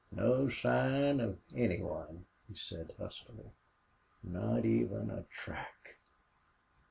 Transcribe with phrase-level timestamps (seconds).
[0.11, 3.51] "No sign of any one," he said, huskily.
[4.23, 5.97] "Not even a track!...